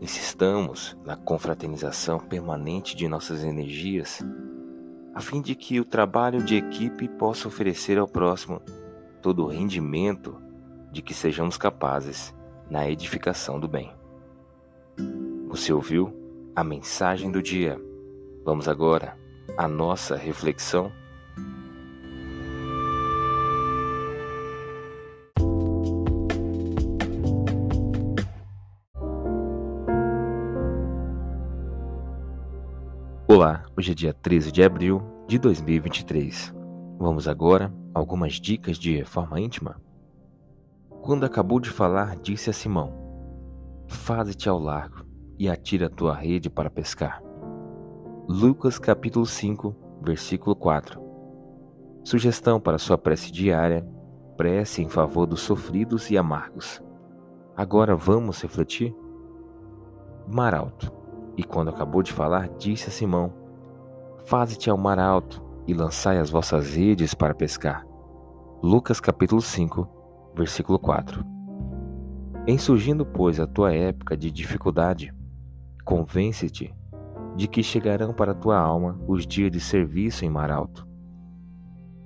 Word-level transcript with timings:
Insistamos 0.00 0.96
na 1.04 1.14
confraternização 1.14 2.18
permanente 2.18 2.96
de 2.96 3.06
nossas 3.06 3.44
energias, 3.44 4.24
a 5.14 5.20
fim 5.20 5.42
de 5.42 5.54
que 5.54 5.78
o 5.78 5.84
trabalho 5.84 6.42
de 6.42 6.56
equipe 6.56 7.06
possa 7.06 7.46
oferecer 7.46 7.98
ao 7.98 8.08
próximo 8.08 8.62
todo 9.20 9.44
o 9.44 9.48
rendimento 9.48 10.40
de 10.90 11.02
que 11.02 11.12
sejamos 11.12 11.58
capazes 11.58 12.34
na 12.70 12.88
edificação 12.88 13.60
do 13.60 13.68
bem. 13.68 13.92
Você 15.48 15.72
ouviu 15.72 16.14
a 16.56 16.64
mensagem 16.64 17.30
do 17.30 17.42
dia? 17.42 17.78
Vamos 18.42 18.68
agora 18.68 19.18
à 19.56 19.68
nossa 19.68 20.16
reflexão 20.16 20.90
Olá, 33.32 33.64
hoje 33.78 33.92
é 33.92 33.94
dia 33.94 34.12
13 34.12 34.50
de 34.50 34.60
abril 34.60 35.00
de 35.28 35.38
2023. 35.38 36.52
Vamos 36.98 37.28
agora 37.28 37.72
a 37.94 38.00
algumas 38.00 38.40
dicas 38.40 38.76
de 38.76 38.96
reforma 38.96 39.40
íntima. 39.40 39.80
Quando 41.00 41.22
acabou 41.22 41.60
de 41.60 41.70
falar, 41.70 42.16
disse 42.16 42.50
a 42.50 42.52
Simão: 42.52 42.92
Faze-te 43.86 44.48
ao 44.48 44.58
largo 44.58 45.06
e 45.38 45.48
atira 45.48 45.86
a 45.86 45.88
tua 45.88 46.12
rede 46.12 46.50
para 46.50 46.68
pescar. 46.68 47.22
Lucas 48.28 48.80
capítulo 48.80 49.24
5, 49.24 49.76
versículo 50.02 50.56
4. 50.56 51.00
Sugestão 52.02 52.58
para 52.58 52.78
sua 52.78 52.98
prece 52.98 53.30
diária: 53.30 53.86
prece 54.36 54.82
em 54.82 54.88
favor 54.88 55.24
dos 55.24 55.42
sofridos 55.42 56.10
e 56.10 56.18
amargos. 56.18 56.82
Agora 57.56 57.94
vamos 57.94 58.42
refletir? 58.42 58.92
Mar 60.26 60.52
alto 60.52 60.99
e 61.40 61.42
quando 61.42 61.70
acabou 61.70 62.02
de 62.02 62.12
falar, 62.12 62.50
disse 62.58 62.90
a 62.90 62.92
Simão: 62.92 63.32
Faze-te 64.26 64.68
ao 64.68 64.76
mar 64.76 64.98
alto 64.98 65.42
e 65.66 65.72
lançai 65.72 66.18
as 66.18 66.28
vossas 66.28 66.74
redes 66.74 67.14
para 67.14 67.34
pescar. 67.34 67.86
Lucas 68.62 69.00
capítulo 69.00 69.40
5, 69.40 69.88
versículo 70.34 70.78
4. 70.78 71.24
Em 72.46 72.58
surgindo, 72.58 73.06
pois, 73.06 73.40
a 73.40 73.46
tua 73.46 73.72
época 73.72 74.18
de 74.18 74.30
dificuldade, 74.30 75.14
convence-te 75.82 76.74
de 77.34 77.48
que 77.48 77.62
chegarão 77.62 78.12
para 78.12 78.32
a 78.32 78.34
tua 78.34 78.58
alma 78.58 79.00
os 79.08 79.26
dias 79.26 79.50
de 79.50 79.60
serviço 79.60 80.26
em 80.26 80.28
mar 80.28 80.50
alto. 80.50 80.86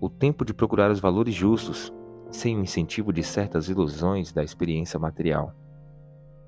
O 0.00 0.08
tempo 0.08 0.44
de 0.44 0.54
procurar 0.54 0.92
os 0.92 1.00
valores 1.00 1.34
justos, 1.34 1.92
sem 2.30 2.56
o 2.56 2.60
incentivo 2.60 3.12
de 3.12 3.24
certas 3.24 3.68
ilusões 3.68 4.32
da 4.32 4.44
experiência 4.44 4.96
material. 4.96 5.52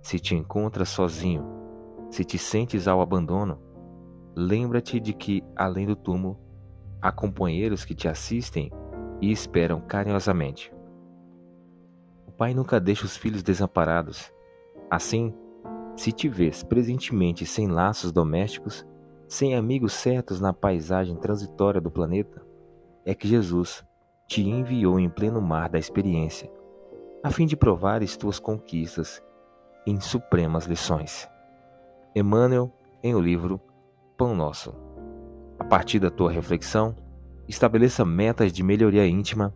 Se 0.02 0.20
te 0.20 0.36
encontras 0.36 0.88
sozinho, 0.88 1.55
se 2.16 2.24
te 2.24 2.38
sentes 2.38 2.88
ao 2.88 3.02
abandono, 3.02 3.58
lembra-te 4.34 4.98
de 4.98 5.12
que, 5.12 5.44
além 5.54 5.86
do 5.86 5.94
túmulo, 5.94 6.40
há 6.98 7.12
companheiros 7.12 7.84
que 7.84 7.94
te 7.94 8.08
assistem 8.08 8.72
e 9.20 9.30
esperam 9.30 9.82
carinhosamente. 9.82 10.72
O 12.26 12.32
pai 12.32 12.54
nunca 12.54 12.80
deixa 12.80 13.04
os 13.04 13.18
filhos 13.18 13.42
desamparados. 13.42 14.32
Assim, 14.90 15.34
se 15.94 16.10
te 16.10 16.26
vês 16.26 16.62
presentemente 16.62 17.44
sem 17.44 17.68
laços 17.68 18.10
domésticos, 18.10 18.86
sem 19.28 19.54
amigos 19.54 19.92
certos 19.92 20.40
na 20.40 20.54
paisagem 20.54 21.16
transitória 21.16 21.82
do 21.82 21.90
planeta, 21.90 22.42
é 23.04 23.14
que 23.14 23.28
Jesus 23.28 23.84
te 24.26 24.40
enviou 24.40 24.98
em 24.98 25.10
pleno 25.10 25.42
mar 25.42 25.68
da 25.68 25.78
experiência, 25.78 26.50
a 27.22 27.30
fim 27.30 27.44
de 27.44 27.58
provares 27.58 28.16
tuas 28.16 28.38
conquistas 28.38 29.22
em 29.86 30.00
supremas 30.00 30.64
lições. 30.64 31.28
Emmanuel 32.18 32.72
em 33.02 33.14
o 33.14 33.20
livro 33.20 33.60
Pão 34.16 34.34
Nosso. 34.34 34.74
A 35.58 35.64
partir 35.64 35.98
da 35.98 36.10
tua 36.10 36.32
reflexão, 36.32 36.96
estabeleça 37.46 38.06
metas 38.06 38.54
de 38.54 38.62
melhoria 38.62 39.06
íntima 39.06 39.54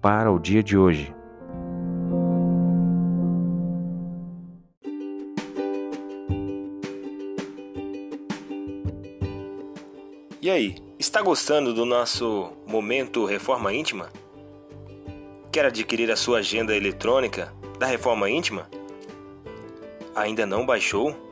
para 0.00 0.28
o 0.32 0.36
dia 0.40 0.64
de 0.64 0.76
hoje. 0.76 1.14
E 10.40 10.50
aí, 10.50 10.74
está 10.98 11.22
gostando 11.22 11.72
do 11.72 11.84
nosso 11.84 12.50
momento 12.66 13.24
Reforma 13.24 13.72
Íntima? 13.72 14.08
Quer 15.52 15.66
adquirir 15.66 16.10
a 16.10 16.16
sua 16.16 16.38
agenda 16.38 16.76
eletrônica 16.76 17.54
da 17.78 17.86
Reforma 17.86 18.28
Íntima? 18.28 18.68
Ainda 20.16 20.44
não 20.44 20.66
baixou? 20.66 21.31